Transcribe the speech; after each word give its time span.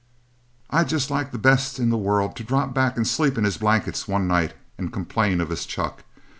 I'd 0.71 0.89
just 0.89 1.11
like 1.11 1.31
the 1.31 1.37
best 1.37 1.77
in 1.77 1.91
the 1.91 1.95
world 1.99 2.35
to 2.37 2.43
drop 2.43 2.73
back 2.73 2.97
and 2.97 3.07
sleep 3.07 3.37
in 3.37 3.43
his 3.43 3.59
blankets 3.59 4.07
one 4.07 4.27
night 4.27 4.55
and 4.75 4.91
complain 4.91 5.39
of 5.39 5.51
his 5.51 5.63
chuck. 5.63 6.03